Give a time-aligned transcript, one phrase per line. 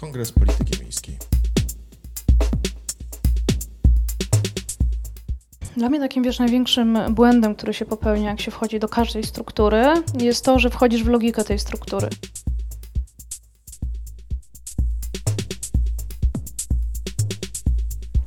[0.00, 1.18] Kongres Polityki Miejskiej.
[5.76, 9.84] Dla mnie takim wiesz, największym błędem, który się popełnia, jak się wchodzi do każdej struktury,
[10.20, 12.08] jest to, że wchodzisz w logikę tej struktury.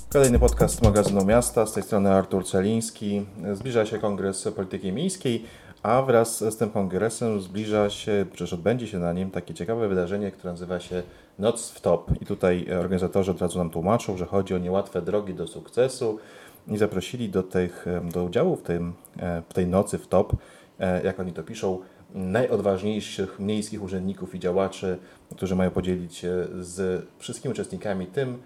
[0.10, 3.26] Kolejny podcast magazynu Miasta, z tej strony Artur Celiński.
[3.54, 5.46] Zbliża się Kongres Polityki Miejskiej,
[5.84, 10.32] a wraz z tym kongresem zbliża się, przecież odbędzie się na nim takie ciekawe wydarzenie,
[10.32, 11.04] które nazywa się
[11.40, 12.12] Noc w Top.
[12.22, 16.20] I tutaj organizatorzy od razu nam tłumaczą, że chodzi o niełatwe drogi do sukcesu
[16.68, 18.94] i zaprosili do, tych, do udziału w, tym,
[19.50, 20.34] w tej nocy w Top,
[21.04, 21.80] jak oni to piszą,
[22.14, 24.98] najodważniejszych miejskich urzędników i działaczy,
[25.36, 28.38] którzy mają podzielić się z wszystkimi uczestnikami tym,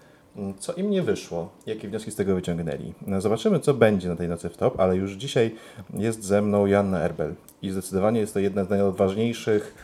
[0.58, 2.94] co im nie wyszło, jakie wnioski z tego wyciągnęli.
[3.18, 5.54] Zobaczymy, co będzie na tej nocy w top, ale już dzisiaj
[5.94, 9.74] jest ze mną Joanna Erbel i zdecydowanie jest to jedna z najodważniejszych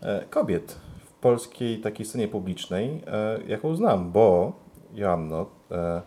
[0.00, 0.76] e, kobiet
[1.22, 4.52] polskiej takiej scenie publicznej, e, jaką znam, bo
[4.94, 6.02] Joanno, e,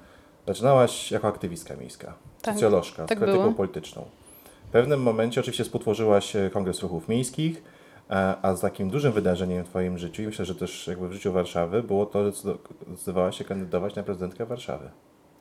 [0.47, 3.53] zaczynałaś jako aktywistka miejska, tak, socjolożka, tak z krytyką było.
[3.53, 4.05] polityczną.
[4.67, 7.63] W pewnym momencie oczywiście współtworzyłaś Kongres Ruchów Miejskich,
[8.41, 11.31] a z takim dużym wydarzeniem w Twoim życiu i myślę, że też jakby w życiu
[11.31, 12.31] Warszawy było to, że
[12.87, 14.89] zdecydowałaś się kandydować na prezydentkę Warszawy.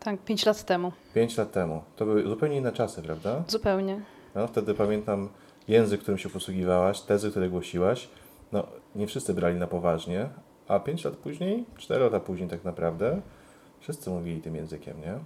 [0.00, 0.92] Tak, pięć lat temu.
[1.14, 1.82] Pięć lat temu.
[1.96, 3.42] To były zupełnie inne czasy, prawda?
[3.48, 4.00] Zupełnie.
[4.34, 5.28] No, wtedy pamiętam
[5.68, 8.08] język, którym się posługiwałaś, tezy, które głosiłaś.
[8.52, 10.28] No, nie wszyscy brali na poważnie,
[10.68, 13.22] a pięć lat później, cztery lata później tak naprawdę,
[13.84, 15.18] Wszyscy mówili tym językiem, nie?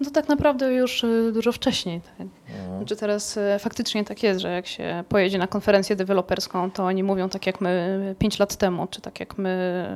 [0.00, 2.00] No tak naprawdę już y, dużo wcześniej.
[2.00, 2.26] Tak?
[2.48, 2.78] Mhm.
[2.78, 7.02] Znaczy teraz y, faktycznie tak jest, że jak się pojedzie na konferencję deweloperską, to oni
[7.02, 9.86] mówią tak jak my 5 lat temu, czy tak jak my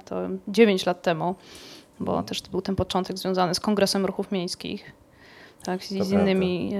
[0.00, 1.34] y, to 9 lat temu,
[2.00, 2.26] bo mhm.
[2.26, 4.92] też to był ten początek związany z Kongresem Ruchów Miejskich
[5.64, 6.74] tak, i, z innymi,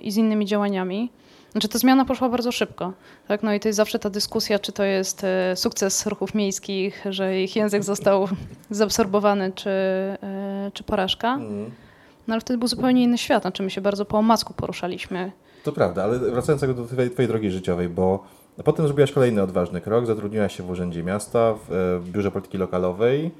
[0.00, 1.10] i z innymi działaniami.
[1.54, 2.92] Znaczy ta zmiana poszła bardzo szybko.
[3.28, 3.42] Tak?
[3.42, 7.40] No i to jest zawsze ta dyskusja, czy to jest e, sukces ruchów miejskich, że
[7.40, 8.28] ich język został
[8.70, 11.34] zaabsorbowany, czy, e, czy porażka.
[11.34, 11.70] Mhm.
[12.26, 15.32] No ale wtedy był zupełnie inny świat, znaczy my się bardzo po omacku poruszaliśmy.
[15.64, 18.24] To prawda, ale wracając do twojej, twojej drogi życiowej, bo
[18.64, 23.30] potem zrobiłaś kolejny odważny krok, zatrudniłaś się w Urzędzie Miasta, w e, Biurze Polityki Lokalowej,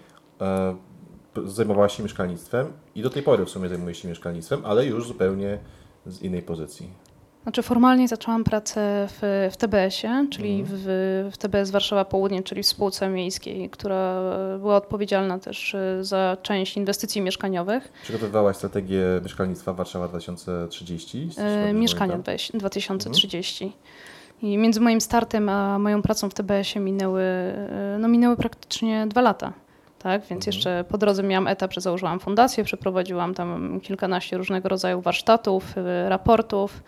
[1.47, 5.59] zajmowałaś się mieszkalnictwem i do tej pory w sumie zajmujesz się mieszkalnictwem, ale już zupełnie
[6.07, 7.05] z innej pozycji.
[7.45, 10.81] Znaczy formalnie zaczęłam pracę w, w TBS-ie, czyli mhm.
[10.83, 14.23] w, w TBS Warszawa Południe, czyli w spółce miejskiej, która
[14.59, 17.93] była odpowiedzialna też y, za część inwestycji mieszkaniowych.
[18.03, 21.31] Przygotowywałaś strategię mieszkalnictwa Warszawa 2030?
[21.37, 22.19] E, mieszkania
[22.55, 23.65] 2030.
[23.65, 23.83] Mhm.
[24.43, 29.21] I między moim startem a moją pracą w TBS-ie minęły, y, no minęły praktycznie dwa
[29.21, 29.53] lata
[30.05, 30.21] tak?
[30.21, 30.55] Więc mhm.
[30.55, 36.09] jeszcze po drodze miałam etap, że założyłam fundację, przeprowadziłam tam kilkanaście różnego rodzaju warsztatów, y,
[36.09, 36.83] raportów,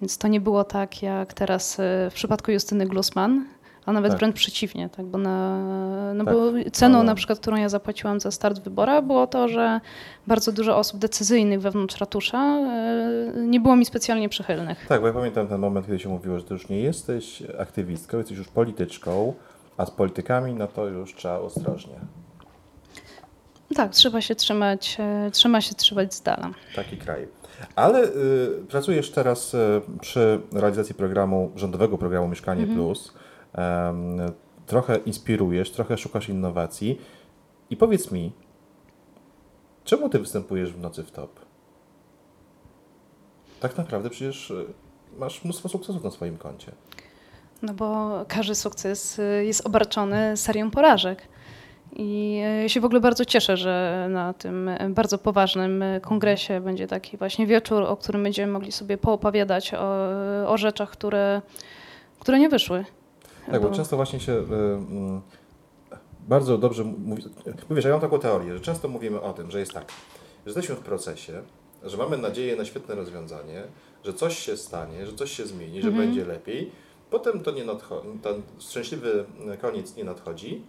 [0.00, 3.44] więc to nie było tak jak teraz y, w przypadku Justyny Glusman,
[3.86, 4.18] a nawet tak.
[4.18, 5.06] wręcz przeciwnie, tak?
[5.06, 5.60] bo, na,
[6.14, 6.34] no tak.
[6.34, 7.04] bo ceną no.
[7.04, 9.80] na przykład, którą ja zapłaciłam za start wybora było to, że
[10.26, 12.58] bardzo dużo osób decyzyjnych wewnątrz ratusza
[13.36, 14.86] y, nie było mi specjalnie przychylnych.
[14.86, 18.18] Tak, bo ja pamiętam ten moment, kiedy się mówiło, że ty już nie jesteś aktywistką,
[18.18, 19.34] jesteś już polityczką,
[19.76, 21.94] a z politykami no to już trzeba ostrożnie.
[23.74, 26.50] Tak, trzeba się trzymać, e, trzeba się trzymać z dala.
[26.76, 27.28] Taki kraj.
[27.76, 32.78] Ale y, pracujesz teraz y, przy realizacji programu, rządowego programu Mieszkanie mhm.
[32.78, 33.08] Plus.
[33.08, 33.60] Y,
[34.66, 37.00] trochę inspirujesz, trochę szukasz innowacji.
[37.70, 38.32] I powiedz mi,
[39.84, 41.40] czemu ty występujesz w nocy w top?
[43.60, 44.64] Tak naprawdę przecież y,
[45.18, 46.72] masz mnóstwo sukcesów na swoim koncie.
[47.62, 51.28] No bo każdy sukces y, jest obarczony serią porażek.
[51.96, 57.16] I ja się w ogóle bardzo cieszę, że na tym bardzo poważnym kongresie będzie taki
[57.16, 60.08] właśnie wieczór, o którym będziemy mogli sobie poopowiadać o,
[60.46, 61.42] o rzeczach, które,
[62.20, 62.84] które nie wyszły.
[63.50, 64.46] Tak, bo, bo często właśnie się y,
[66.28, 67.22] bardzo dobrze mówi.
[67.70, 69.92] Mówisz, ja mam taką teorię, że często mówimy o tym, że jest tak,
[70.46, 71.42] że jesteśmy w procesie,
[71.82, 73.62] że mamy nadzieję na świetne rozwiązanie,
[74.04, 76.06] że coś się stanie, że coś się zmieni, że mhm.
[76.06, 76.70] będzie lepiej.
[77.10, 79.24] Potem to nie nadchodzi, ten szczęśliwy
[79.60, 80.62] koniec nie nadchodzi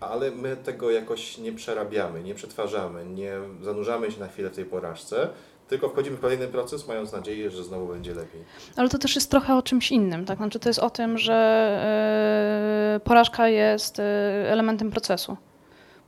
[0.00, 3.32] ale my tego jakoś nie przerabiamy, nie przetwarzamy, nie
[3.62, 5.28] zanurzamy się na chwilę w tej porażce,
[5.68, 8.44] tylko wchodzimy w kolejny proces, mając nadzieję, że znowu będzie lepiej.
[8.76, 10.36] Ale to też jest trochę o czymś innym, tak?
[10.36, 14.04] Znaczy to jest o tym, że yy, porażka jest yy,
[14.48, 15.36] elementem procesu.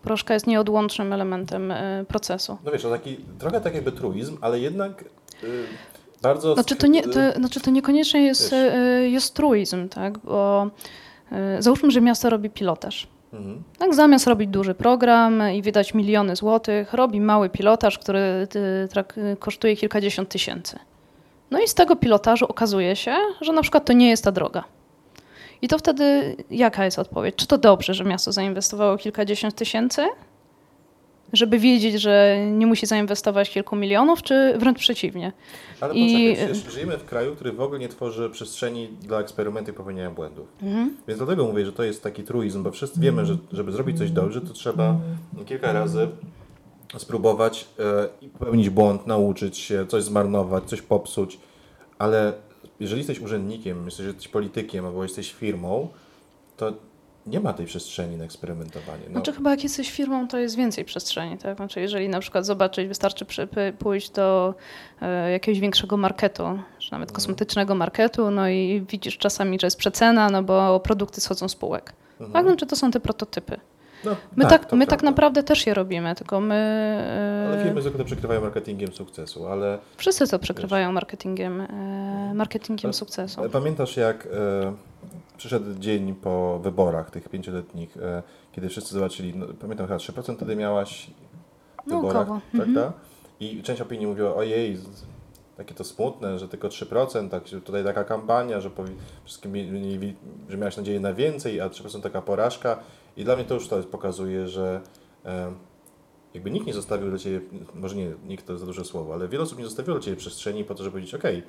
[0.02, 2.58] Porażka jest nieodłącznym elementem yy, procesu.
[2.64, 5.04] No wiesz, to taki, trochę tak jakby truizm, ale jednak
[6.22, 6.54] bardzo...
[6.54, 8.54] Znaczy to, nie, to, znaczy to niekoniecznie jest,
[9.02, 10.18] jest truizm, tak?
[10.18, 10.70] Bo
[11.58, 13.62] załóżmy, że miasto robi pilotaż Mhm.
[13.78, 18.48] Tak, zamiast robić duży program i wydać miliony złotych, robi mały pilotaż, który
[19.16, 20.78] y, kosztuje kilkadziesiąt tysięcy.
[21.50, 24.64] No i z tego pilotażu okazuje się, że na przykład to nie jest ta droga.
[25.62, 27.34] I to wtedy jaka jest odpowiedź?
[27.36, 30.06] Czy to dobrze, że miasto zainwestowało kilkadziesiąt tysięcy,
[31.32, 35.32] żeby wiedzieć, że nie musi zainwestować kilku milionów, czy wręcz przeciwnie?
[35.80, 36.36] Ale I...
[36.36, 40.46] poczekaj, żyjemy w kraju, który w ogóle nie tworzy przestrzeni dla eksperymentu i popełniania błędów.
[40.62, 40.96] Mhm.
[41.08, 44.10] Więc dlatego mówię, że to jest taki truizm, bo wszyscy wiemy, że żeby zrobić coś
[44.10, 44.96] dobrze, to trzeba
[45.46, 46.08] kilka razy
[46.98, 51.38] spróbować e, popełnić błąd, nauczyć się, coś zmarnować, coś popsuć,
[51.98, 52.32] ale
[52.80, 55.88] jeżeli jesteś urzędnikiem, jesteś politykiem albo jesteś firmą,
[56.56, 56.72] to
[57.26, 59.02] nie ma tej przestrzeni na eksperymentowanie.
[59.06, 59.12] No.
[59.12, 61.38] Znaczy chyba jak jesteś firmą, to jest więcej przestrzeni.
[61.38, 61.56] Tak?
[61.56, 63.26] Znaczy jeżeli na przykład zobaczyć, wystarczy
[63.78, 64.54] pójść do
[65.00, 66.42] e, jakiegoś większego marketu,
[66.78, 67.14] czy nawet mhm.
[67.14, 71.92] kosmetycznego marketu, no i widzisz czasami, że jest przecena, no bo produkty schodzą z półek.
[72.12, 72.32] Mhm.
[72.32, 72.44] Tak?
[72.44, 73.60] Znaczy to są te prototypy.
[74.04, 76.54] No, my tak, tak my tak naprawdę też je robimy, tylko my...
[76.54, 79.78] E, ale firmy zwykle to przykrywają marketingiem sukcesu, ale...
[79.96, 83.42] Wszyscy to przykrywają marketingiem, e, marketingiem sukcesu.
[83.52, 84.28] Pamiętasz jak
[85.42, 88.22] przyszedł dzień po wyborach tych pięcioletnich, e,
[88.52, 91.10] kiedy wszyscy zobaczyli, no, pamiętam chyba 3% wtedy miałaś
[91.84, 92.92] w no, wyborach, no, prawda?
[93.40, 94.78] I część opinii mówiła, ojej,
[95.56, 98.70] takie to smutne, że tylko 3%, tak, tutaj taka kampania, że
[99.24, 100.16] wszystkim mieli,
[100.48, 102.78] że miałaś nadzieję na więcej, a 3% taka porażka.
[103.16, 104.80] I dla mnie to już to pokazuje, że
[105.24, 105.52] e,
[106.34, 107.40] jakby nikt nie zostawił dla Ciebie,
[107.74, 110.64] może nie, nikt to za duże słowo, ale wiele osób nie zostawiło dla Ciebie przestrzeni
[110.64, 111.42] po to, żeby powiedzieć, okej,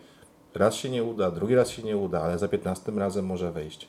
[0.55, 3.87] raz się nie uda, drugi raz się nie uda, ale za 15 razem może wejść.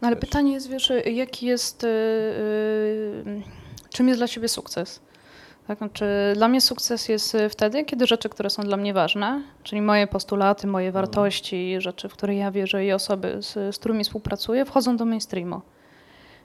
[0.00, 0.20] No ale wiesz.
[0.20, 3.42] pytanie jest, wiesz, jaki jest, yy,
[3.90, 5.00] czym jest dla Ciebie sukces?
[5.66, 5.78] Tak?
[5.78, 10.06] Znaczy, dla mnie sukces jest wtedy, kiedy rzeczy, które są dla mnie ważne, czyli moje
[10.06, 11.04] postulaty, moje mhm.
[11.04, 15.60] wartości, rzeczy, w które ja wierzę i osoby, z, z którymi współpracuję, wchodzą do mainstreamu.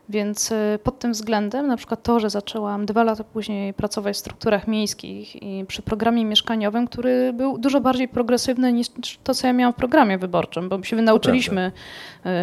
[0.09, 4.19] Więc y, pod tym względem, na przykład to, że zaczęłam dwa lata później pracować w
[4.19, 8.87] strukturach miejskich i przy programie mieszkaniowym, który był dużo bardziej progresywny niż
[9.23, 11.71] to, co ja miałam w programie wyborczym, bo my się nauczyliśmy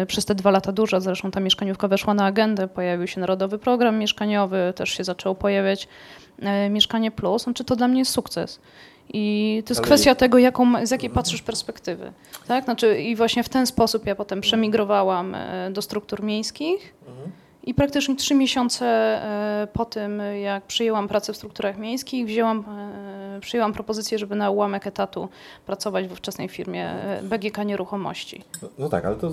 [0.01, 1.01] y, przez te dwa lata dużo.
[1.01, 5.87] Zresztą ta mieszkaniówka weszła na agendę, pojawił się Narodowy Program Mieszkaniowy, też się zaczęło pojawiać
[6.39, 7.43] y, Mieszkanie Plus.
[7.43, 8.59] Znaczy to dla mnie jest sukces.
[9.13, 12.13] I to jest Ale kwestia tego, jaką, z jakiej patrzysz perspektywy.
[12.47, 12.65] Tak?
[12.65, 15.35] Znaczy, I właśnie w ten sposób ja potem przemigrowałam
[15.71, 16.96] do struktur miejskich.
[17.67, 23.39] I praktycznie trzy miesiące e, po tym, jak przyjęłam pracę w strukturach miejskich, wzięłam, e,
[23.41, 25.29] przyjęłam propozycję, żeby na ułamek etatu
[25.65, 28.43] pracować w ówczesnej firmie e, BGK Nieruchomości.
[28.61, 29.31] No, no tak, ale to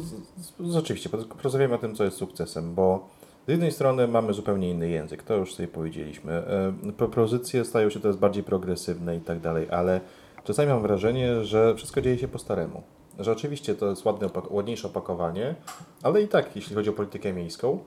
[0.60, 3.08] rzeczywiście, porozmawiamy o tym, co jest sukcesem, bo
[3.46, 6.42] z jednej strony mamy zupełnie inny język, to już sobie powiedzieliśmy.
[6.96, 10.00] Propozycje stają się teraz bardziej progresywne i tak dalej, ale
[10.44, 12.82] czasami mam wrażenie, że wszystko dzieje się po staremu.
[13.19, 15.54] Że oczywiście to jest ładne, ładniejsze opakowanie,
[16.02, 17.78] ale i tak, jeśli chodzi o politykę miejską,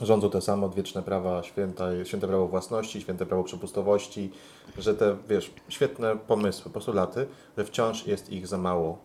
[0.00, 4.30] rządzą te same odwieczne prawa, święta, święte prawo własności, święte prawo przepustowości,
[4.78, 7.26] że te, wiesz, świetne pomysły, postulaty,
[7.58, 8.98] że wciąż jest ich za mało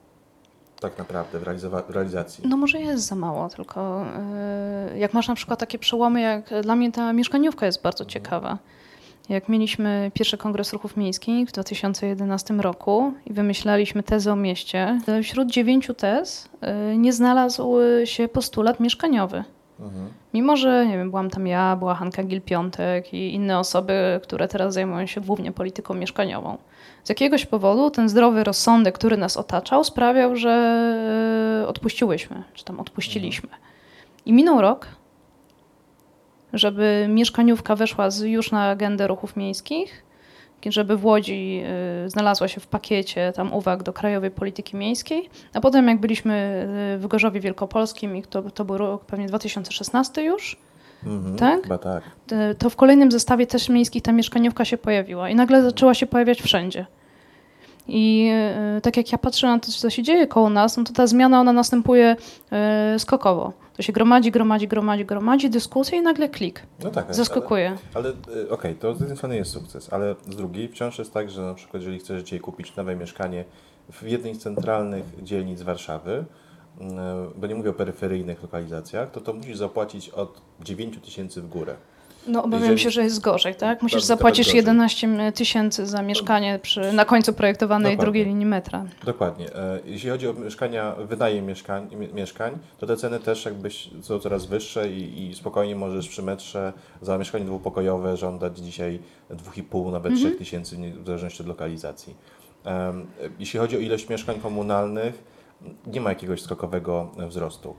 [0.80, 1.44] tak naprawdę w,
[1.88, 2.44] w realizacji.
[2.48, 4.06] No może jest za mało, tylko
[4.92, 8.14] yy, jak masz na przykład takie przełomy, jak dla mnie ta mieszkaniówka jest bardzo mhm.
[8.14, 8.58] ciekawa.
[9.30, 15.52] Jak mieliśmy pierwszy kongres ruchów miejskich w 2011 roku i wymyślaliśmy tezę o mieście, wśród
[15.52, 17.76] dziewięciu tez yy, nie znalazł
[18.06, 19.44] się postulat mieszkaniowy.
[19.80, 20.10] Mhm.
[20.34, 24.74] Mimo, że nie wiem, byłam tam ja, była Hanka Gil-Piątek i inne osoby, które teraz
[24.74, 26.58] zajmują się głównie polityką mieszkaniową.
[27.04, 30.52] Z jakiegoś powodu ten zdrowy rozsądek, który nas otaczał, sprawiał, że
[31.64, 33.50] e, odpuściłyśmy, czy tam odpuściliśmy.
[34.26, 34.88] I minął rok,
[36.54, 40.09] żeby mieszkaniówka weszła już na agendę ruchów miejskich
[40.68, 41.64] żeby w Łodzi
[42.06, 45.30] y, znalazła się w pakiecie tam uwag do krajowej polityki miejskiej.
[45.54, 50.24] A potem jak byliśmy y, w Gorzowie Wielkopolskim i to, to był rok pewnie 2016
[50.24, 50.58] już,
[51.04, 51.64] Mhm, tak?
[51.64, 52.04] Chyba tak.
[52.58, 56.42] To w kolejnym zestawie też miejskich ta mieszkaniówka się pojawiła i nagle zaczęła się pojawiać
[56.42, 56.86] wszędzie.
[57.88, 58.32] I
[58.84, 61.40] tak jak ja patrzę na to, co się dzieje koło nas, no to ta zmiana
[61.40, 62.16] ona następuje
[62.98, 63.54] skokowo.
[63.80, 66.64] To się gromadzi, gromadzi, gromadzi, gromadzi, dyskusja i nagle klik.
[66.84, 67.16] No tak.
[67.16, 67.68] Zaskakuje.
[67.68, 71.00] Ale, ale e, okej, okay, to z jednej strony jest sukces, ale z drugiej wciąż
[71.00, 73.46] jest tak, że na przykład jeżeli chcesz dzisiaj kupić nowe mieszkanie
[73.92, 76.26] w jednej z centralnych dzielnic Warszawy,
[77.36, 81.76] bo nie mówię o peryferyjnych lokalizacjach, to to musisz zapłacić od 9 tysięcy w górę.
[82.30, 82.80] No obawiam Jeżeli...
[82.80, 83.82] się, że jest gorzej, tak?
[83.82, 88.06] Musisz zapłacić 11 tysięcy za mieszkanie przy, na końcu projektowanej Dokładnie.
[88.06, 88.86] drugiej linii metra.
[89.06, 89.56] Dokładnie.
[89.56, 93.70] E, jeśli chodzi o mieszkania, wynajem mieszkań, mieszkań, to te ceny też jakby
[94.02, 99.00] są coraz wyższe i, i spokojnie możesz przy metrze za mieszkanie dwupokojowe żądać dzisiaj
[99.32, 100.32] 2,5 nawet mhm.
[100.32, 102.16] 3 tysięcy w zależności od lokalizacji.
[103.40, 105.24] Jeśli chodzi o ilość mieszkań komunalnych,
[105.88, 107.76] nie ma jakiegoś skokowego wzrostu.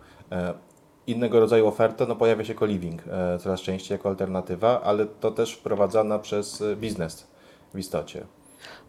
[1.09, 5.31] E, innego rodzaju ofertę, no pojawia się co-living e, coraz częściej jako alternatywa, ale to
[5.31, 7.27] też wprowadzana przez e, biznes
[7.75, 8.25] w istocie.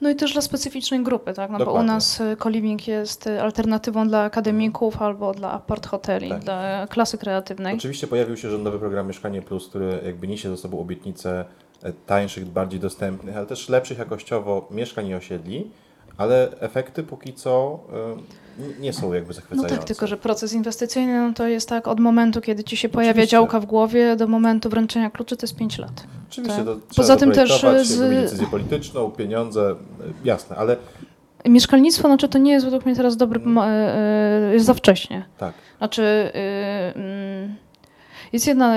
[0.02, 1.52] No i też dla specyficznej grupy, tak?
[1.52, 1.88] No bo u Dokładnie.
[1.88, 6.40] nas y, co-living jest alternatywą dla akademików albo dla apart hoteli, Tak.
[6.40, 7.76] dla klasy kreatywnej.
[7.76, 11.46] Oczywiście pojawił się rządowy program Mieszkanie Plus, który jakby niesie ze sobą obietnicę
[11.84, 15.72] e, tańszych, bardziej dostępnych, ale też lepszych jakościowo mieszkań i osiedli,
[16.18, 17.80] ale efekty póki co
[18.60, 19.76] e, nie są jakby No zachwycające.
[19.78, 23.12] tak, tylko że proces inwestycyjny no to jest tak od momentu, kiedy ci się pojawia
[23.12, 23.32] Oczywiście.
[23.32, 26.04] działka w głowie, do momentu wręczenia kluczy to jest 5 lat.
[26.30, 26.66] Oczywiście tak.
[26.66, 29.76] to Poza tym też z- decyzję polityczną, pieniądze, e,
[30.26, 30.78] jasne, ale
[31.46, 35.26] Mieszkalnictwo, znaczy to nie jest według mnie teraz dobry, mo- e, jest za wcześnie.
[35.38, 35.54] tak.
[35.78, 36.38] Znaczy, y,
[37.00, 37.11] mm,
[38.34, 38.76] jest jedna,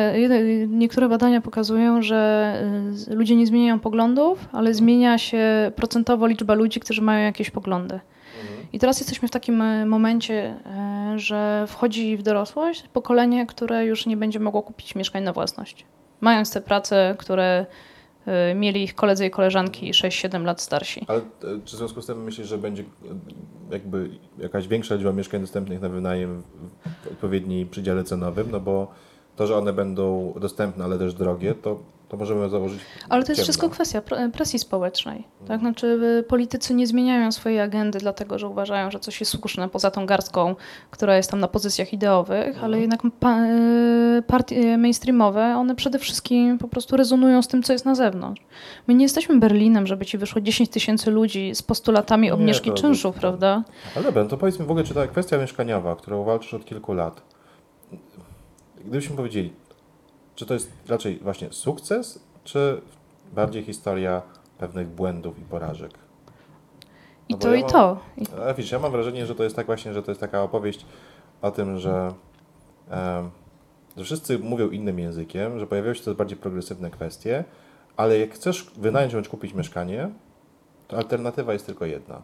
[0.68, 2.52] niektóre badania pokazują, że
[3.10, 8.00] y, ludzie nie zmieniają poglądów, ale zmienia się procentowo liczba ludzi, którzy mają jakieś poglądy.
[8.72, 14.06] I teraz jesteśmy w takim e, momencie, e, że wchodzi w dorosłość pokolenie, które już
[14.06, 15.86] nie będzie mogło kupić mieszkań na własność.
[16.20, 17.66] Mając te prace, które
[18.54, 21.04] mieli ich koledzy i koleżanki 6-7 lat starsi.
[21.08, 21.22] Ale e,
[21.64, 22.86] czy w związku z tym myślisz, że będzie e,
[23.72, 28.50] jakby jakaś większa liczba mieszkań dostępnych na wynajem w- odpowiedniej przydziale cenowym?
[28.50, 28.88] No bo
[29.36, 32.80] to, że one będą dostępne, ale też drogie, to, to możemy założyć.
[33.08, 33.44] Ale to jest ciemno.
[33.44, 35.24] wszystko kwestia pr- presji społecznej.
[35.48, 35.60] Tak?
[35.60, 35.98] Znaczy,
[36.28, 40.56] politycy nie zmieniają swojej agendy, dlatego że uważają, że coś jest słuszne poza tą garstką,
[40.90, 46.58] która jest tam na pozycjach ideowych, ale jednak pa- y, partie mainstreamowe, one przede wszystkim
[46.58, 48.42] po prostu rezonują z tym, co jest na zewnątrz.
[48.86, 52.76] My nie jesteśmy Berlinem, żeby ci wyszło 10 tysięcy ludzi z postulatami Nie, obniżki to-
[52.76, 53.62] czynszów, to- prawda?
[53.96, 56.92] Ale dobra, no to powiedzmy w ogóle, czy ta kwestia mieszkaniowa, którą walczysz od kilku
[56.94, 57.22] lat,
[58.84, 59.52] gdybyśmy powiedzieli,
[60.34, 62.80] czy to jest raczej właśnie sukces, czy
[63.34, 64.22] bardziej historia
[64.58, 65.90] pewnych błędów i porażek?
[67.28, 67.98] I No bo to, ja i mam- to.
[68.16, 70.42] I Ale wiesz, ja mam wrażenie, że to jest tak właśnie, że to jest taka
[70.42, 70.86] opowieść
[71.42, 72.08] o tym, że,
[72.90, 73.30] em,
[73.96, 77.44] że wszyscy mówią innym językiem, że pojawiają się coraz bardziej progresywne kwestie,
[77.96, 80.10] ale jak chcesz wynająć bądź kupić mieszkanie,
[80.88, 82.22] to alternatywa jest tylko jedna.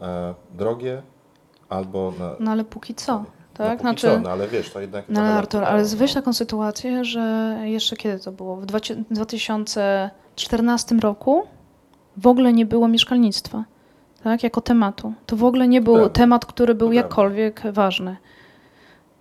[0.00, 1.02] E, drogie
[1.68, 3.70] albo na, No ale póki co, tak?
[3.70, 5.04] póki Znaczy, co, no ale wiesz, to jednak...
[5.08, 5.88] No lat Artur, ale no.
[5.94, 8.56] weź taką sytuację, że jeszcze kiedy to było?
[8.56, 11.42] W dwacie- 2014 roku
[12.16, 13.64] w ogóle nie było mieszkalnictwa,
[14.24, 14.42] tak?
[14.42, 15.12] Jako tematu.
[15.26, 16.12] To w ogóle nie był Prawda.
[16.14, 17.00] temat, który był prawda.
[17.02, 18.16] jakkolwiek ważny.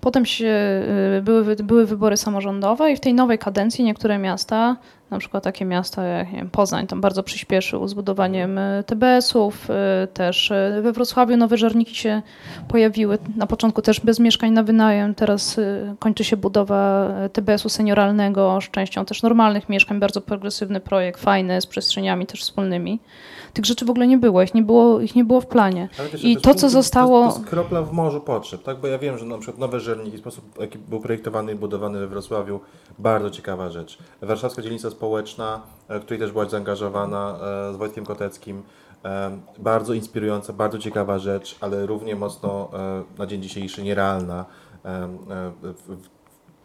[0.01, 0.81] Potem się,
[1.17, 4.77] y, były, były wybory samorządowe i w tej nowej kadencji niektóre miasta,
[5.11, 9.69] na przykład takie miasta jak nie wiem, Poznań, tam bardzo przyspieszył z budowaniem y, TBS-ów,
[9.69, 9.73] y,
[10.07, 12.21] też y, we Wrocławiu nowe żarniki się
[12.67, 13.17] pojawiły.
[13.35, 15.59] Na początku też bez mieszkań na wynajem, teraz
[15.99, 21.67] kończy się budowa TBS-u senioralnego z częścią też normalnych mieszkań, bardzo progresywny projekt, fajny, z
[21.67, 22.99] przestrzeniami też wspólnymi.
[23.53, 25.89] Tych rzeczy w ogóle nie było, ich nie było, ich nie było w planie.
[26.23, 28.79] I to, co zostało- To, to jest kropla w morzu potrzeb, tak?
[28.79, 32.07] Bo ja wiem, że na przykład nowe żerniki, sposób jaki był projektowany i budowany we
[32.07, 32.59] Wrocławiu,
[32.99, 33.97] bardzo ciekawa rzecz.
[34.21, 37.39] Warszawska Dzielnica Społeczna, e, w której też byłaś zaangażowana
[37.69, 38.63] e, z Wojtkiem Koteckim,
[39.59, 44.45] bardzo inspirująca, bardzo ciekawa rzecz, ale równie mocno e, na dzień dzisiejszy nierealna
[45.63, 45.97] w,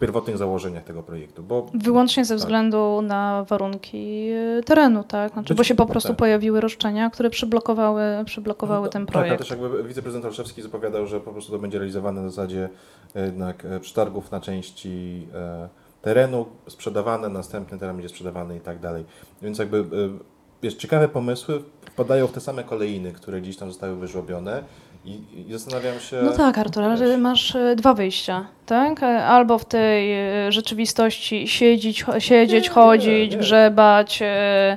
[0.00, 2.38] pierwotnych założeniach tego projektu, bo Wyłącznie ze Tak.
[2.38, 4.28] względu na warunki
[4.64, 5.32] terenu, tak?
[5.32, 6.16] Znaczy, Być- bo się po prostu tak.
[6.16, 9.38] pojawiły roszczenia, które przyblokowały, przyblokowały No, ten Tak, a projekt.
[9.38, 12.68] też jakby wiceprezydent Olszewski zapowiadał, że po prostu to będzie realizowane na zasadzie
[13.14, 15.68] jednak przetargów na części e,
[16.06, 19.04] terenu, sprzedawane, następny teren będzie sprzedawany i tak dalej.
[19.42, 19.82] Więc jakby e,
[20.62, 24.62] wiesz, ciekawe pomysły wpadają w te same kolejny, które gdzieś tam zostały wyżłobione
[25.04, 26.22] i, i zastanawiam się...
[26.22, 29.02] No tak, Artur, ale masz y, dwa wyjścia, tak?
[29.02, 33.38] E, Albo w tej y, rzeczywistości siedzieć, siedzieć Nie, chodzić, nie.
[33.38, 34.76] grzebać, y,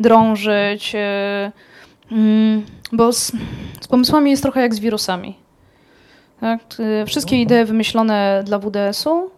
[0.00, 3.32] drążyć, y, mm, bo z,
[3.80, 5.34] z pomysłami jest trochę jak z wirusami.
[6.40, 6.60] Tak?
[7.02, 9.33] Y, Wszystkie idee wymyślone dla WDS-u, y,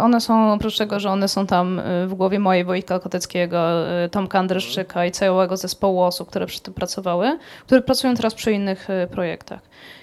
[0.00, 3.58] one są, oprócz tego, że one są tam y, w głowie mojej Wojtka Koteckiego,
[4.04, 8.52] y, Tomka Andryszczyka i całego zespołu osób, które przy tym pracowały, które pracują teraz przy
[8.52, 9.60] innych projektach.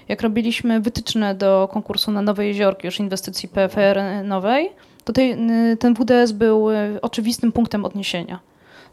[0.07, 4.71] Jak robiliśmy wytyczne do konkursu na Nowe Jeziorki, już inwestycji PFR nowej,
[5.03, 5.37] to tej,
[5.79, 6.67] ten WDS był
[7.01, 8.39] oczywistym punktem odniesienia.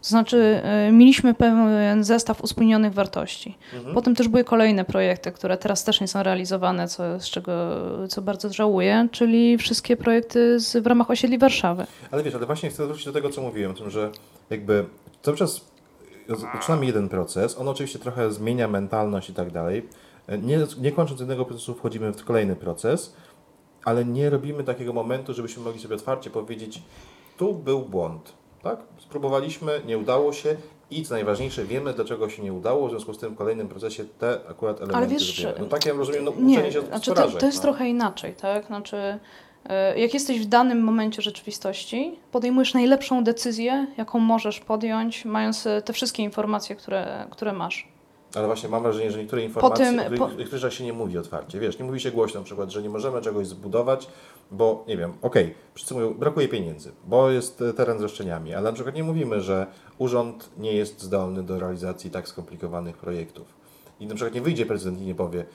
[0.01, 3.57] To znaczy, y, mieliśmy pewien zestaw uspójnionych wartości.
[3.73, 3.95] Mhm.
[3.95, 7.51] Potem też były kolejne projekty, które teraz też nie są realizowane, co, z czego
[8.07, 11.85] co bardzo żałuję, czyli wszystkie projekty z, w ramach osiedli Warszawy.
[12.11, 14.11] Ale wiesz, ale właśnie chcę wrócić do tego, co mówiłem, o tym, że
[14.49, 14.85] jakby
[15.21, 15.71] cały czas
[16.53, 19.85] zaczynamy jeden proces, on oczywiście trochę zmienia mentalność i tak dalej.
[20.41, 23.15] Nie, nie kończąc jednego procesu wchodzimy w kolejny proces,
[23.85, 26.81] ale nie robimy takiego momentu, żebyśmy mogli sobie otwarcie powiedzieć,
[27.37, 28.79] tu był błąd, tak?
[28.97, 30.55] Spróbowaliśmy, nie udało się
[30.91, 34.05] i co najważniejsze, wiemy, dlaczego się nie udało, w związku z tym w kolejnym procesie
[34.19, 35.65] te akurat elementy wiesz, zrobimy.
[35.65, 37.39] No tak ja rozumiem, no Nie, uczenie się znaczy to, porażek.
[37.39, 37.63] to jest no.
[37.63, 38.65] trochę inaczej, tak?
[38.65, 39.19] Znaczy,
[39.69, 45.81] E, jak jesteś w danym momencie rzeczywistości, podejmujesz najlepszą decyzję, jaką możesz podjąć, mając e,
[45.81, 47.87] te wszystkie informacje, które, które masz.
[48.35, 50.69] Ale właśnie mam wrażenie, że niektóre informacje, tym, o których, po...
[50.69, 51.59] się nie mówi otwarcie.
[51.59, 54.07] Wiesz, nie mówi się głośno na przykład, że nie możemy czegoś zbudować,
[54.51, 58.53] bo nie wiem, okej, okay, wszyscy mówią, brakuje pieniędzy, bo jest e, teren z roszczeniami,
[58.53, 63.47] ale na przykład nie mówimy, że urząd nie jest zdolny do realizacji tak skomplikowanych projektów.
[63.99, 65.45] I na przykład nie wyjdzie prezydent i nie powie,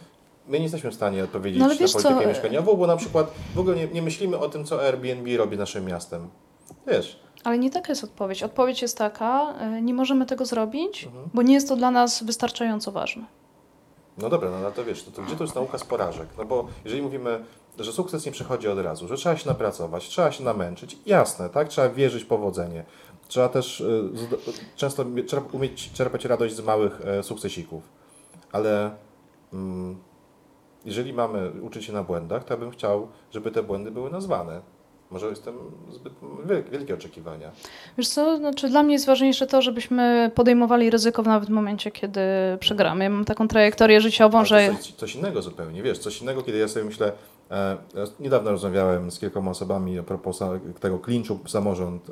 [0.49, 2.28] my nie jesteśmy w stanie odpowiedzieć no, na politykę co?
[2.28, 5.85] mieszkaniową, bo na przykład w ogóle nie, nie myślimy o tym, co Airbnb robi naszym
[5.85, 6.28] miastem.
[6.87, 8.43] Wiesz, ale nie taka jest odpowiedź.
[8.43, 11.31] Odpowiedź jest taka, e, nie możemy tego zrobić, mhm.
[11.35, 13.25] bo nie jest to dla nas wystarczająco ważne.
[14.19, 16.29] No dobra, no ale to wiesz, to, to gdzie to jest nauka z porażek?
[16.38, 17.45] No bo jeżeli mówimy,
[17.79, 21.69] że sukces nie przychodzi od razu, że trzeba się napracować, trzeba się namęczyć, jasne, tak?
[21.69, 22.85] Trzeba wierzyć w powodzenie.
[23.29, 24.11] Trzeba też y,
[24.76, 27.83] często trzeba umieć czerpać radość z małych y, sukcesików.
[28.53, 28.91] Ale
[29.53, 29.99] mm,
[30.85, 34.75] jeżeli mamy uczyć się na błędach, to ja bym chciał, żeby te błędy były nazwane.
[35.11, 35.55] Może jestem
[35.91, 36.13] zbyt
[36.71, 37.51] wielkie oczekiwania.
[37.99, 42.21] Wiesz co, znaczy dla mnie jest ważniejsze to, żebyśmy podejmowali ryzyko nawet w momencie, kiedy
[42.61, 43.05] przegramy.
[43.05, 44.71] Ja mam taką trajektorię życiową, Ale że...
[44.77, 47.13] Coś, coś, innego zupełnie, wiesz, coś innego, kiedy ja sobie myślę,
[47.51, 47.77] e,
[48.21, 50.41] niedawno rozmawiałem z kilkoma osobami a propos
[50.81, 52.11] tego klinczu samorząd,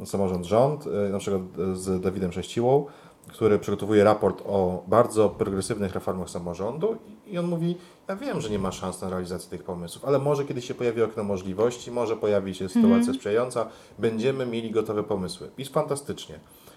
[0.00, 1.42] e, samorząd-rząd, e, na przykład
[1.74, 2.86] z Dawidem Sześciłą,
[3.28, 7.76] który przygotowuje raport o bardzo progresywnych reformach samorządu i on mówi,
[8.08, 11.02] ja wiem, że nie ma szans na realizację tych pomysłów, ale może kiedyś się pojawi
[11.02, 13.16] okno możliwości, może pojawi się sytuacja -hmm.
[13.16, 13.66] sprzyjająca,
[13.98, 15.50] będziemy mieli gotowe pomysły.
[15.58, 16.34] I fantastycznie.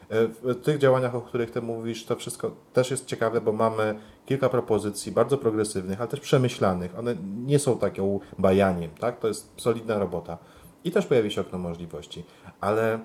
[0.10, 4.00] E, w tych działaniach, o których Ty mówisz, to wszystko też jest ciekawe, bo mamy
[4.26, 7.00] kilka propozycji bardzo progresywnych, ale też przemyślanych.
[7.00, 9.20] One nie są taką bajaniem, tak?
[9.20, 10.38] To jest solidna robota.
[10.84, 12.24] I też pojawi się okno możliwości.
[12.62, 13.00] Ale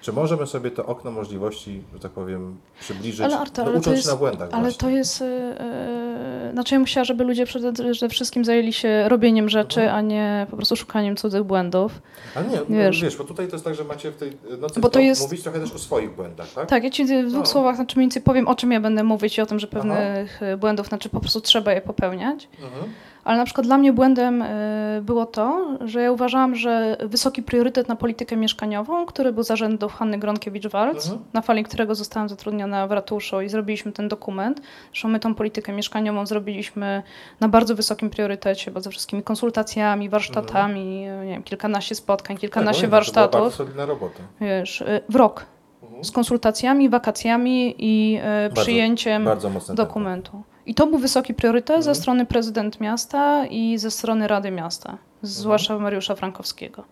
[0.00, 4.04] czy możemy sobie to okno możliwości, że tak powiem, przybliżyć, ale Artur, no, ucząc jest,
[4.04, 4.78] się na błędach Ale właśnie.
[4.78, 9.98] to jest, yy, znaczy ja musiała, żeby ludzie przede wszystkim zajęli się robieniem rzeczy, mhm.
[9.98, 12.02] a nie po prostu szukaniem cudzych błędów.
[12.34, 14.36] Ale nie, no, wiesz, no, wiesz bo tutaj to jest tak, że macie w tej
[14.58, 15.22] nocy bo to jest...
[15.22, 16.68] mówić trochę też o swoich błędach, tak?
[16.68, 17.46] Tak, ja Ci w dwóch no.
[17.46, 20.40] słowach, znaczy mniej więcej powiem, o czym ja będę mówić i o tym, że pewnych
[20.42, 20.56] Aha.
[20.56, 22.48] błędów, znaczy po prostu trzeba je popełniać.
[22.62, 22.92] Mhm.
[23.30, 27.88] Ale na przykład dla mnie błędem e, było to, że ja uważałam, że wysoki priorytet
[27.88, 31.18] na politykę mieszkaniową, który był zarządów Hanny Gronkiewicz-Walc, mhm.
[31.32, 34.60] na fali którego zostałam zatrudniona w ratuszu i zrobiliśmy ten dokument.
[34.92, 37.02] Zresztą my tą politykę mieszkaniową zrobiliśmy
[37.40, 41.26] na bardzo wysokim priorytecie, bo ze wszystkimi konsultacjami, warsztatami, mhm.
[41.26, 43.30] nie wiem, kilkanaście spotkań, kilkanaście tak, warsztatów.
[43.32, 44.20] To była bardzo solidna robota.
[44.40, 45.46] Wiesz, e, w rok
[45.82, 46.04] mhm.
[46.04, 48.20] z konsultacjami, wakacjami i
[48.54, 50.42] przyjęciem bardzo, bardzo dokumentu.
[50.66, 51.82] I to był wysoki priorytet mhm.
[51.82, 55.82] ze strony prezydent miasta i ze strony Rady Miasta, zwłaszcza mhm.
[55.82, 56.84] Mariusza Frankowskiego.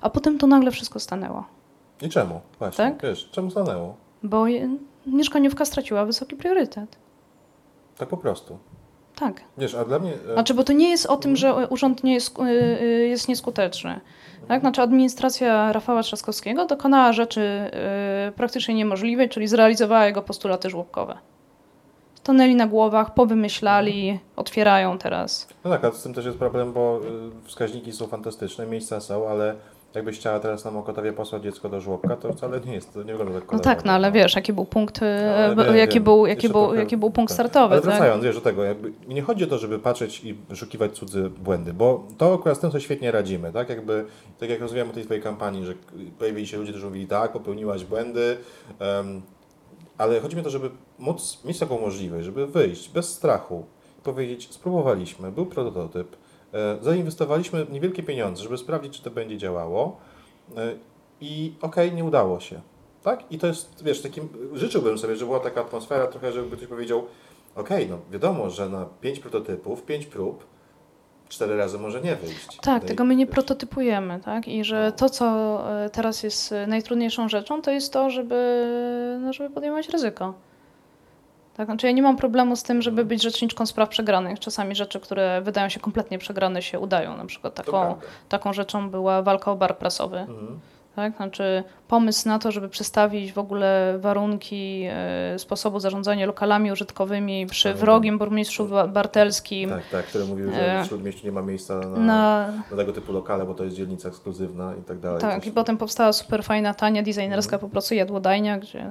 [0.00, 1.44] A potem to nagle wszystko stanęło.
[2.02, 2.40] I czemu?
[2.58, 3.02] Właśnie, tak?
[3.02, 3.96] wiesz, czemu stanęło?
[4.22, 4.44] Bo
[5.06, 6.96] mieszkaniówka straciła wysoki priorytet.
[7.98, 8.58] Tak po prostu.
[9.16, 9.40] Tak.
[9.58, 10.12] Wiesz, a dla mnie...
[10.30, 13.28] E, znaczy, bo to nie jest o tym, że urząd nie jest, e, e, jest
[13.28, 14.00] nieskuteczny.
[14.48, 14.60] Tak?
[14.60, 17.70] Znaczy administracja Rafała Trzaskowskiego dokonała rzeczy
[18.36, 21.18] praktycznie niemożliwej, czyli zrealizowała jego postulaty żłobkowe
[22.22, 25.48] stanęli na głowach, powymyślali, otwierają teraz.
[25.64, 27.00] No tak, a z tym też jest problem, bo
[27.44, 29.54] y, wskaźniki są fantastyczne, miejsca są, ale
[29.94, 33.12] jakbyś chciała teraz na Mokotowie posłać dziecko do żłobka, to wcale nie jest, to nie
[33.12, 35.00] wygląda tak No tak, no ale wiesz, jaki był punkt, y,
[35.56, 36.04] no, wiem, jaki, wiem.
[36.04, 37.34] Był, jaki, był, trochę, jaki był punkt tak.
[37.34, 37.72] startowy.
[37.72, 37.90] Ale tak?
[37.90, 38.24] wracając, tak?
[38.24, 42.06] wiesz, do tego, jakby nie chodzi o to, żeby patrzeć i wyszukiwać cudze błędy, bo
[42.18, 43.68] to akurat z tym sobie świetnie radzimy, tak?
[43.68, 44.04] Jakby,
[44.40, 45.74] tak jak rozmawiamy o tej twojej kampanii, że
[46.18, 48.36] pojawili się ludzie, którzy mówili, tak, popełniłaś błędy,
[48.80, 49.22] um,
[49.98, 53.66] ale chodzi mi o to, żeby móc mieć taką możliwość, żeby wyjść bez strachu
[54.02, 56.16] powiedzieć, spróbowaliśmy, był prototyp,
[56.52, 59.96] e, zainwestowaliśmy niewielkie pieniądze, żeby sprawdzić, czy to będzie działało
[60.56, 60.74] e,
[61.20, 62.60] i okej, okay, nie udało się.
[63.02, 63.32] Tak?
[63.32, 67.06] I to jest, wiesz, takim, życzyłbym sobie, żeby była taka atmosfera trochę, żeby ktoś powiedział,
[67.54, 70.44] okej, okay, no wiadomo, że na pięć prototypów, pięć prób,
[71.32, 72.58] cztery razy może nie wyjść.
[72.60, 74.48] Tak, tego my nie prototypujemy, tak?
[74.48, 74.92] I że no.
[74.92, 75.26] to, co
[75.84, 78.66] e, teraz jest e, najtrudniejszą rzeczą, to jest to, żeby,
[79.20, 80.34] no, żeby podejmować ryzyko.
[81.56, 83.08] Tak, znaczy ja nie mam problemu z tym, żeby mhm.
[83.08, 84.40] być rzeczniczką spraw przegranych.
[84.40, 87.16] Czasami rzeczy, które wydają się kompletnie przegrane, się udają.
[87.16, 87.94] Na przykład taką,
[88.28, 90.18] taką rzeczą była walka o bar prasowy.
[90.18, 90.60] Mhm.
[90.96, 91.16] Tak?
[91.16, 97.68] Znaczy pomysł na to, żeby przestawić w ogóle warunki e, sposobu zarządzania lokalami użytkowymi przy
[97.68, 99.70] tak, wrogim burmistrzu Bartelskim.
[99.70, 102.92] Tak, tak, które mówiły, że e, w Śródmieściu nie ma miejsca na, na, na, tego
[102.92, 105.20] typu lokale, bo to jest dzielnica ekskluzywna i tak dalej.
[105.20, 107.60] Tak, i potem powstała super fajna, tania, designerska mhm.
[107.60, 108.86] po prostu jadłodajnia, gdzie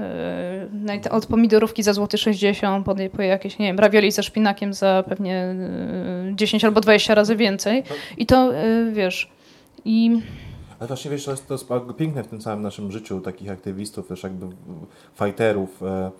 [0.00, 5.04] e, od pomidorówki za złoty 60 po, po jakieś, nie wiem, ravioli ze szpinakiem za
[5.08, 5.54] pewnie
[6.32, 7.82] 10 albo 20 razy więcej.
[7.82, 7.96] Tak.
[8.18, 8.52] I to,
[8.92, 9.30] wiesz,
[9.84, 10.20] i
[10.78, 14.08] ale właśnie wiesz, to jest, to jest piękne w tym całym naszym życiu takich aktywistów,
[14.08, 14.46] też jakby
[15.14, 16.10] fighterów, e,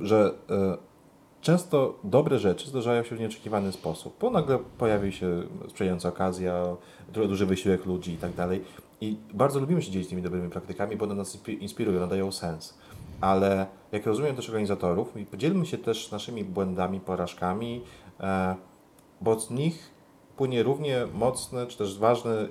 [0.00, 0.76] że e,
[1.40, 6.76] często dobre rzeczy zdarzają się w nieoczekiwany sposób, bo nagle pojawi się sprzyjająca okazja,
[7.12, 8.64] duży wysiłek ludzi i tak dalej.
[9.00, 12.78] I bardzo lubimy się dzielić tymi dobrymi praktykami, bo one nas inspirują, nadają sens.
[13.20, 17.82] Ale jak rozumiem też organizatorów, podzielmy się też naszymi błędami, porażkami,
[18.20, 18.56] e,
[19.20, 19.90] bo z nich
[20.36, 22.48] płynie równie mocny czy też ważny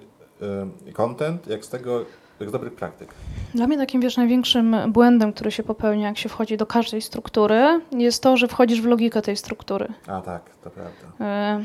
[0.93, 2.05] content, jak z tego
[2.47, 3.13] z dobrych praktyk.
[3.55, 7.81] Dla mnie takim, wiesz, największym błędem, który się popełnia, jak się wchodzi do każdej struktury,
[7.91, 9.87] jest to, że wchodzisz w logikę tej struktury.
[10.07, 11.25] A tak, to prawda.
[11.25, 11.63] E...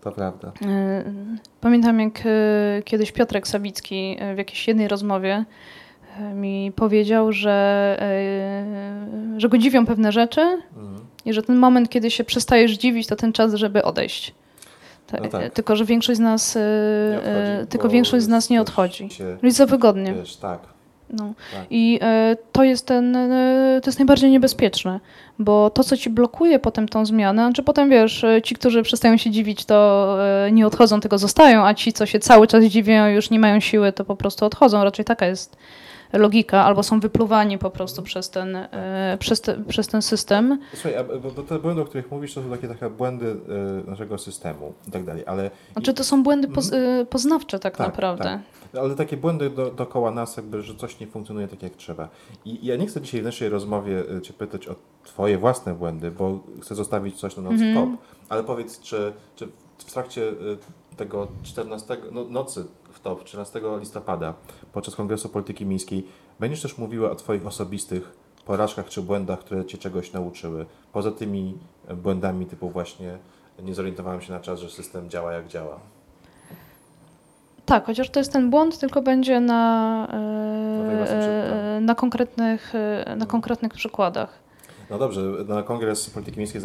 [0.00, 0.52] To prawda.
[0.66, 1.04] E...
[1.60, 2.82] Pamiętam, jak e...
[2.82, 5.44] kiedyś Piotrek Sawicki w jakiejś jednej rozmowie
[6.34, 7.96] mi powiedział, że,
[9.36, 11.06] że go dziwią pewne rzeczy mhm.
[11.24, 14.34] i że ten moment, kiedy się przestajesz dziwić, to ten czas, żeby odejść.
[15.12, 15.52] No tak.
[15.52, 16.60] Tylko, że większość z nas, e,
[17.18, 19.08] odchodzi, tylko większość z nas nie odchodzi.
[19.42, 20.14] Jest za wygodnie.
[20.14, 20.60] Wiesz, tak.
[21.12, 21.32] No.
[21.52, 21.66] Tak.
[21.70, 25.00] I e, to jest ten, e, to jest najbardziej niebezpieczne,
[25.38, 28.82] bo to, co ci blokuje potem tą zmianę, czy znaczy potem wiesz, e, ci, którzy
[28.82, 32.64] przestają się dziwić, to e, nie odchodzą, tylko zostają, a ci, co się cały czas
[32.64, 34.84] dziwią, już nie mają siły, to po prostu odchodzą.
[34.84, 35.56] Raczej taka jest
[36.12, 40.58] logika, albo są wypluwani po prostu przez ten, e, przez, te, przez ten system.
[40.74, 43.36] Słuchaj, bo te błędy, o których mówisz, to są takie, takie błędy
[43.86, 45.50] e, naszego systemu i tak dalej, ale...
[45.72, 48.24] Znaczy to są błędy poz, e, poznawcze tak, tak naprawdę.
[48.24, 48.40] Tak.
[48.82, 52.08] Ale takie błędy do, dookoła nas, jakby, że coś nie funkcjonuje tak jak trzeba.
[52.44, 56.40] I ja nie chcę dzisiaj w naszej rozmowie Cię pytać o Twoje własne błędy, bo
[56.60, 57.74] chcę zostawić coś na noc mm -hmm.
[57.74, 60.32] top, ale powiedz, czy, czy w trakcie
[60.96, 62.64] tego 14, no, nocy
[63.00, 64.34] w top 13 listopada
[64.72, 66.06] podczas Kongresu Polityki Miejskiej
[66.40, 68.12] będziesz też mówiła o Twoich osobistych
[68.44, 70.66] porażkach czy błędach, które Cię czegoś nauczyły.
[70.92, 71.58] Poza tymi
[71.94, 73.18] błędami typu właśnie
[73.62, 75.80] nie zorientowałem się na czas, że system działa jak działa.
[77.66, 83.74] Tak, chociaż to jest ten błąd, tylko będzie na, e, na, konkretnych, e, na konkretnych
[83.74, 84.38] przykładach.
[84.90, 86.62] No dobrze, na Kongres Polityki Miejskiej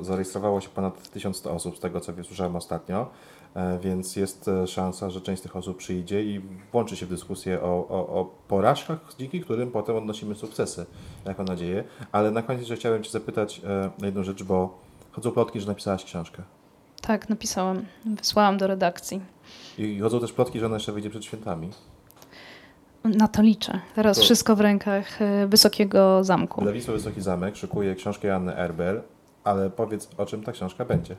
[0.00, 3.10] zarejestrowało się ponad 1100 osób, z tego co słyszałem ostatnio.
[3.54, 6.40] E, więc jest e, szansa, że część z tych osób przyjdzie i
[6.72, 10.86] włączy się w dyskusję o, o, o porażkach, dzięki którym potem odnosimy sukcesy,
[11.24, 11.84] jak mam nadzieję.
[12.12, 14.78] Ale na koniec jeszcze chciałem Cię zapytać e, jedną rzecz, bo
[15.12, 16.42] chodzą plotki, że napisałaś książkę.
[17.00, 17.84] Tak, napisałam.
[18.04, 19.20] Wysłałam do redakcji.
[19.78, 21.70] I chodzą też plotki, że ona jeszcze wyjdzie przed świętami.
[23.16, 23.80] Na to liczę.
[23.94, 24.22] Teraz to...
[24.22, 26.62] wszystko w rękach Wysokiego Zamku.
[26.62, 29.02] Dla Wisły Wysoki Zamek szykuje książkę Anny Erbel,
[29.44, 31.16] ale powiedz, o czym ta książka będzie.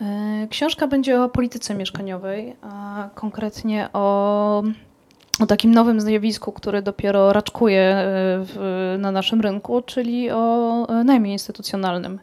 [0.00, 4.62] E, książka będzie o polityce mieszkaniowej, a konkretnie o,
[5.40, 8.04] o takim nowym zjawisku, które dopiero raczkuje e,
[8.44, 12.18] w, na naszym rynku, czyli o e, najmie instytucjonalnym.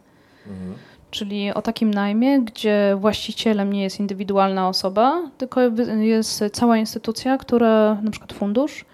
[0.46, 0.74] Mhm.
[1.14, 5.60] Czyli o takim najmie, gdzie właścicielem nie jest indywidualna osoba, tylko
[6.00, 8.84] jest cała instytucja, która, na przykład fundusz,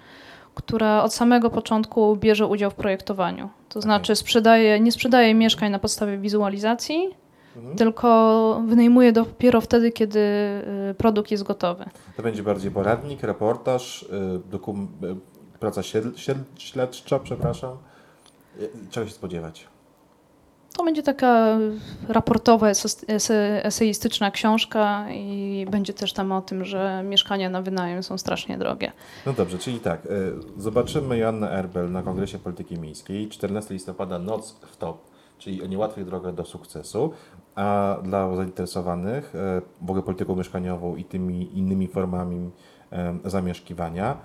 [0.54, 3.48] która od samego początku bierze udział w projektowaniu.
[3.68, 7.10] To znaczy sprzedaje, nie sprzedaje mieszkań na podstawie wizualizacji,
[7.56, 7.76] Mhm.
[7.76, 10.18] Tylko wynajmuje dopiero wtedy, kiedy
[10.90, 11.84] y, produkt jest gotowy.
[12.16, 14.06] To będzie bardziej poradnik, reportaż, y,
[15.06, 15.82] y, praca
[16.58, 17.76] śledcza, przepraszam.
[18.90, 19.68] Czego się spodziewać?
[20.80, 21.58] To będzie taka
[22.08, 22.68] raportowa,
[23.62, 28.92] eseistyczna książka i będzie też tam o tym, że mieszkania na wynajem są strasznie drogie.
[29.26, 30.08] No dobrze, czyli tak,
[30.56, 36.04] zobaczymy Joannę Erbel na Kongresie Polityki Miejskiej, 14 listopada, Noc w Top czyli o niełatwej
[36.04, 37.12] drogę do sukcesu,
[37.54, 42.50] a dla zainteresowanych e, w ogóle polityką mieszkaniową i tymi innymi formami
[42.92, 44.16] e, zamieszkiwania, e,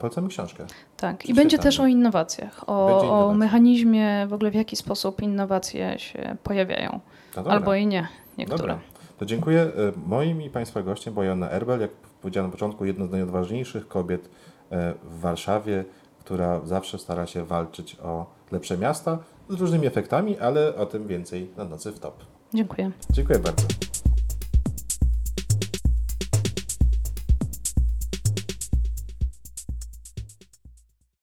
[0.00, 0.66] polecamy książkę.
[0.96, 5.98] Tak, i będzie też o innowacjach, o, o, mechanizmie w ogóle w jaki sposób innowacje
[5.98, 7.00] się pojawiają,
[7.36, 8.58] no albo i nie, niektóre.
[8.58, 8.78] Dobra.
[9.18, 9.70] To dziękuję.
[10.06, 11.90] Moim i Państwa gościem była Joanna Erbel, jak
[12.22, 14.30] powiedziałem na początku, jedna z najodważniejszych kobiet
[15.02, 15.84] w Warszawie,
[16.20, 21.50] która zawsze stara się walczyć o lepsze miasta z różnymi efektami, ale o tym więcej
[21.56, 22.14] na nocy w top.
[22.54, 22.90] Dziękuję.
[23.10, 23.87] Dziękuję bardzo.